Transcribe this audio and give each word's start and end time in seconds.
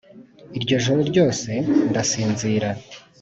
Iryo 0.57 0.75
joro 0.83 1.01
ryose 1.11 1.51
ndasinzira 1.89 2.69